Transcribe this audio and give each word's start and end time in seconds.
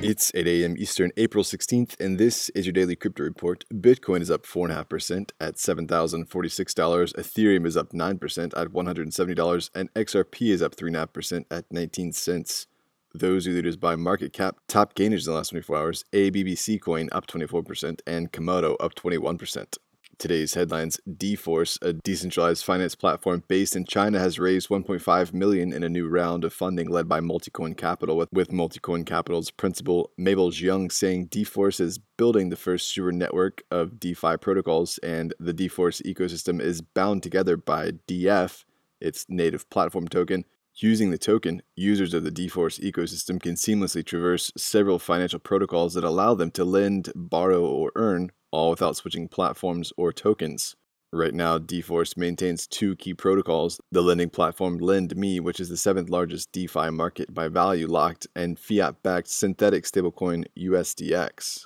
It's 0.00 0.30
8 0.32 0.46
a.m. 0.46 0.76
Eastern, 0.78 1.10
April 1.16 1.42
16th, 1.42 1.98
and 1.98 2.18
this 2.18 2.50
is 2.50 2.64
your 2.64 2.72
daily 2.72 2.94
crypto 2.94 3.24
report. 3.24 3.64
Bitcoin 3.74 4.20
is 4.20 4.30
up 4.30 4.46
4.5% 4.46 5.32
at 5.40 5.56
$7,046. 5.56 7.14
Ethereum 7.14 7.66
is 7.66 7.76
up 7.76 7.90
9% 7.90 8.44
at 8.56 8.68
$170, 8.68 9.70
and 9.74 9.94
XRP 9.94 10.52
is 10.52 10.62
up 10.62 10.76
3.5% 10.76 11.44
at 11.50 11.64
19 11.72 12.12
cents. 12.12 12.68
Those 13.12 13.48
are 13.48 13.50
leaders 13.50 13.76
by 13.76 13.96
market 13.96 14.32
cap. 14.32 14.58
Top 14.68 14.94
gainers 14.94 15.26
in 15.26 15.32
the 15.32 15.36
last 15.36 15.48
24 15.48 15.76
hours 15.76 16.04
ABBC 16.12 16.80
coin 16.80 17.08
up 17.10 17.26
24%, 17.26 18.00
and 18.06 18.30
Komodo 18.30 18.76
up 18.78 18.94
21%. 18.94 19.78
Today's 20.18 20.54
headlines: 20.54 20.98
dForce, 21.08 21.80
a 21.80 21.92
decentralized 21.92 22.64
finance 22.64 22.96
platform 22.96 23.44
based 23.46 23.76
in 23.76 23.84
China, 23.84 24.18
has 24.18 24.40
raised 24.40 24.68
1.5 24.68 25.32
million 25.32 25.72
in 25.72 25.84
a 25.84 25.88
new 25.88 26.08
round 26.08 26.42
of 26.42 26.52
funding 26.52 26.88
led 26.88 27.08
by 27.08 27.20
Multicoin 27.20 27.76
Capital. 27.76 28.16
With, 28.16 28.28
with 28.32 28.48
Multicoin 28.48 29.06
Capital's 29.06 29.52
principal 29.52 30.10
Mabel 30.18 30.50
Jiang 30.50 30.90
saying 30.90 31.28
dForce 31.28 31.80
is 31.80 32.00
building 32.16 32.48
the 32.48 32.56
first 32.56 32.88
super 32.88 33.12
network 33.12 33.62
of 33.70 34.00
DeFi 34.00 34.36
protocols, 34.38 34.98
and 35.04 35.34
the 35.38 35.54
dForce 35.54 36.02
ecosystem 36.02 36.60
is 36.60 36.80
bound 36.80 37.22
together 37.22 37.56
by 37.56 37.92
DF, 38.08 38.64
its 39.00 39.24
native 39.28 39.70
platform 39.70 40.08
token. 40.08 40.44
Using 40.74 41.12
the 41.12 41.18
token, 41.18 41.62
users 41.76 42.12
of 42.12 42.24
the 42.24 42.32
dForce 42.32 42.80
ecosystem 42.80 43.40
can 43.40 43.54
seamlessly 43.54 44.04
traverse 44.04 44.50
several 44.56 44.98
financial 44.98 45.38
protocols 45.38 45.94
that 45.94 46.02
allow 46.02 46.34
them 46.34 46.50
to 46.52 46.64
lend, 46.64 47.12
borrow, 47.14 47.64
or 47.64 47.92
earn 47.94 48.32
all 48.68 48.72
without 48.72 48.96
switching 48.96 49.28
platforms 49.28 49.92
or 49.96 50.12
tokens. 50.12 50.76
Right 51.10 51.32
now, 51.32 51.58
dForce 51.58 52.18
maintains 52.18 52.66
two 52.66 52.94
key 52.96 53.14
protocols 53.14 53.80
the 53.90 54.02
lending 54.02 54.28
platform 54.28 54.78
LendMe, 54.78 55.40
which 55.40 55.58
is 55.58 55.70
the 55.70 55.76
seventh 55.78 56.10
largest 56.10 56.52
DeFi 56.52 56.90
market 56.90 57.32
by 57.32 57.48
value 57.48 57.86
locked, 57.86 58.26
and 58.36 58.58
fiat 58.58 59.02
backed 59.02 59.28
synthetic 59.28 59.84
stablecoin 59.84 60.44
USDX. 60.58 61.64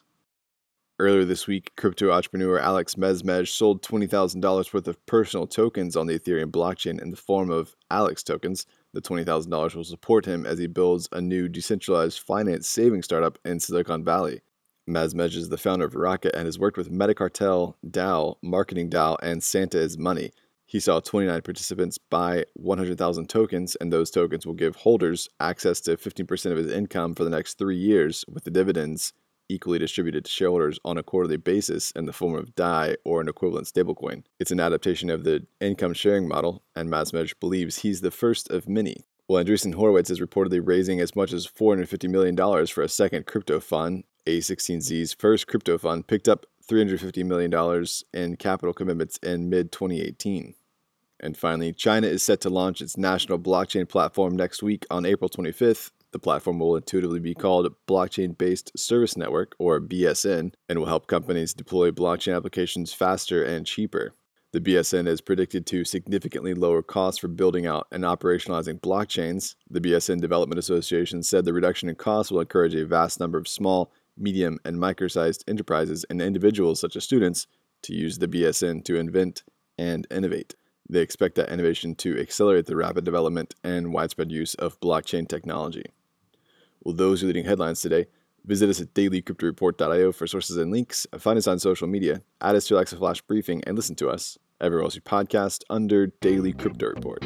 Earlier 1.00 1.24
this 1.24 1.48
week, 1.48 1.72
crypto 1.76 2.12
entrepreneur 2.12 2.60
Alex 2.60 2.94
Masmej 2.94 3.48
sold 3.48 3.82
$20,000 3.82 4.72
worth 4.72 4.86
of 4.86 5.04
personal 5.06 5.48
tokens 5.48 5.96
on 5.96 6.06
the 6.06 6.16
Ethereum 6.16 6.52
blockchain 6.52 7.02
in 7.02 7.10
the 7.10 7.16
form 7.16 7.50
of 7.50 7.74
Alex 7.90 8.22
tokens. 8.22 8.64
The 8.92 9.02
$20,000 9.02 9.74
will 9.74 9.82
support 9.82 10.24
him 10.26 10.46
as 10.46 10.60
he 10.60 10.68
builds 10.68 11.08
a 11.10 11.20
new 11.20 11.48
decentralized 11.48 12.20
finance 12.20 12.68
saving 12.68 13.02
startup 13.02 13.40
in 13.44 13.58
Silicon 13.58 14.04
Valley. 14.04 14.42
Masmej 14.88 15.36
is 15.36 15.48
the 15.48 15.58
founder 15.58 15.84
of 15.84 15.94
Rocket 15.94 16.34
and 16.34 16.46
has 16.46 16.58
worked 16.58 16.76
with 16.76 16.90
Metacartel, 16.90 17.74
DAO, 17.88 18.36
Marketing 18.42 18.90
DAO, 18.90 19.16
and 19.22 19.42
Santa 19.42 19.78
is 19.78 19.96
Money. 19.96 20.32
He 20.66 20.80
saw 20.80 20.98
29 20.98 21.42
participants 21.42 21.98
buy 21.98 22.46
100,000 22.54 23.28
tokens, 23.28 23.76
and 23.76 23.92
those 23.92 24.10
tokens 24.10 24.44
will 24.44 24.54
give 24.54 24.76
holders 24.76 25.28
access 25.38 25.80
to 25.82 25.96
15% 25.96 26.50
of 26.50 26.56
his 26.56 26.72
income 26.72 27.14
for 27.14 27.22
the 27.22 27.30
next 27.30 27.58
three 27.58 27.76
years, 27.76 28.24
with 28.28 28.44
the 28.44 28.50
dividends 28.50 29.12
equally 29.48 29.78
distributed 29.78 30.24
to 30.24 30.30
shareholders 30.30 30.80
on 30.84 30.96
a 30.96 31.02
quarterly 31.02 31.36
basis 31.36 31.90
in 31.92 32.06
the 32.06 32.12
form 32.12 32.34
of 32.34 32.54
DAI 32.54 32.96
or 33.04 33.20
an 33.20 33.28
equivalent 33.28 33.66
stablecoin. 33.66 34.24
It's 34.40 34.50
an 34.50 34.60
adaptation 34.60 35.10
of 35.10 35.24
the 35.24 35.46
income 35.60 35.94
sharing 35.94 36.26
model, 36.26 36.64
and 36.74 36.88
Masmej 36.88 37.38
believes 37.38 37.78
he's 37.78 38.00
the 38.00 38.10
first 38.10 38.50
of 38.50 38.68
many. 38.68 39.04
Well, 39.28 39.44
Andreessen 39.44 39.74
Horowitz 39.74 40.10
is 40.10 40.20
reportedly 40.20 40.60
raising 40.62 41.00
as 41.00 41.14
much 41.14 41.32
as 41.32 41.46
$450 41.46 42.08
million 42.08 42.66
for 42.66 42.82
a 42.82 42.88
second 42.88 43.26
crypto 43.26 43.60
fund, 43.60 44.04
a16Z's 44.26 45.12
first 45.14 45.46
crypto 45.46 45.78
fund 45.78 46.06
picked 46.06 46.28
up 46.28 46.46
$350 46.68 47.24
million 47.24 47.86
in 48.12 48.36
capital 48.36 48.72
commitments 48.72 49.18
in 49.18 49.50
mid 49.50 49.72
2018. 49.72 50.54
And 51.20 51.36
finally, 51.36 51.72
China 51.72 52.08
is 52.08 52.22
set 52.22 52.40
to 52.42 52.50
launch 52.50 52.80
its 52.80 52.96
national 52.96 53.38
blockchain 53.38 53.88
platform 53.88 54.36
next 54.36 54.62
week 54.62 54.84
on 54.90 55.06
April 55.06 55.30
25th. 55.30 55.90
The 56.10 56.18
platform 56.18 56.58
will 56.58 56.76
intuitively 56.76 57.20
be 57.20 57.34
called 57.34 57.74
Blockchain 57.86 58.36
Based 58.36 58.70
Service 58.76 59.16
Network, 59.16 59.54
or 59.58 59.80
BSN, 59.80 60.52
and 60.68 60.78
will 60.78 60.86
help 60.86 61.06
companies 61.06 61.54
deploy 61.54 61.90
blockchain 61.90 62.36
applications 62.36 62.92
faster 62.92 63.42
and 63.42 63.66
cheaper. 63.66 64.14
The 64.52 64.60
BSN 64.60 65.08
is 65.08 65.22
predicted 65.22 65.64
to 65.68 65.84
significantly 65.84 66.52
lower 66.52 66.82
costs 66.82 67.18
for 67.18 67.28
building 67.28 67.66
out 67.66 67.86
and 67.90 68.04
operationalizing 68.04 68.80
blockchains. 68.80 69.54
The 69.70 69.80
BSN 69.80 70.20
Development 70.20 70.58
Association 70.58 71.22
said 71.22 71.46
the 71.46 71.54
reduction 71.54 71.88
in 71.88 71.94
costs 71.94 72.30
will 72.30 72.40
encourage 72.40 72.74
a 72.74 72.84
vast 72.84 73.18
number 73.18 73.38
of 73.38 73.48
small 73.48 73.90
medium, 74.16 74.58
and 74.64 74.78
micro 74.78 75.08
sized 75.08 75.44
enterprises 75.48 76.04
and 76.10 76.20
individuals, 76.20 76.80
such 76.80 76.96
as 76.96 77.04
students, 77.04 77.46
to 77.82 77.94
use 77.94 78.18
the 78.18 78.28
BSN 78.28 78.84
to 78.84 78.96
invent 78.96 79.42
and 79.78 80.06
innovate. 80.10 80.54
They 80.88 81.00
expect 81.00 81.36
that 81.36 81.50
innovation 81.50 81.94
to 81.96 82.20
accelerate 82.20 82.66
the 82.66 82.76
rapid 82.76 83.04
development 83.04 83.54
and 83.64 83.92
widespread 83.92 84.30
use 84.30 84.54
of 84.54 84.78
blockchain 84.80 85.28
technology. 85.28 85.86
Well, 86.84 86.94
those 86.94 87.22
are 87.22 87.26
leading 87.26 87.44
headlines 87.44 87.80
today. 87.80 88.06
Visit 88.44 88.68
us 88.68 88.80
at 88.80 88.92
dailycryptoreport.io 88.94 90.12
for 90.12 90.26
sources 90.26 90.56
and 90.56 90.72
links. 90.72 91.06
Find 91.18 91.38
us 91.38 91.46
on 91.46 91.60
social 91.60 91.86
media. 91.86 92.22
Add 92.40 92.56
us 92.56 92.66
to 92.66 92.74
Alexa 92.74 92.96
Flash 92.96 93.20
Briefing 93.22 93.62
and 93.66 93.76
listen 93.76 93.94
to 93.96 94.08
us 94.08 94.36
everywhere 94.60 94.84
else 94.84 94.96
you 94.96 95.00
podcast 95.00 95.62
under 95.70 96.08
Daily 96.08 96.52
Crypto 96.52 96.88
Report. 96.88 97.22